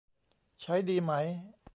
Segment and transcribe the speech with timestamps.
[0.61, 1.13] ใช้ดีไหม